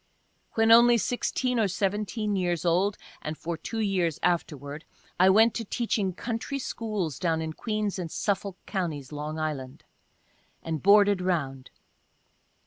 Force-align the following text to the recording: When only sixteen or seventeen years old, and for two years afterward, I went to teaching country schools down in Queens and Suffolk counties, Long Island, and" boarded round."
When 0.53 0.71
only 0.71 0.97
sixteen 0.97 1.59
or 1.59 1.67
seventeen 1.67 2.35
years 2.35 2.65
old, 2.65 2.97
and 3.21 3.37
for 3.37 3.55
two 3.55 3.79
years 3.81 4.17
afterward, 4.23 4.83
I 5.19 5.29
went 5.29 5.53
to 5.53 5.63
teaching 5.63 6.13
country 6.13 6.57
schools 6.57 7.19
down 7.19 7.39
in 7.39 7.53
Queens 7.53 7.99
and 7.99 8.09
Suffolk 8.09 8.57
counties, 8.65 9.11
Long 9.11 9.37
Island, 9.37 9.83
and" 10.63 10.81
boarded 10.81 11.21
round." 11.21 11.69